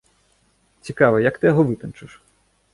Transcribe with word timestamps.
Цікава, 0.89 1.21
як 1.29 1.37
ты 1.45 1.53
яго 1.53 1.69
вытанчыш? 1.71 2.11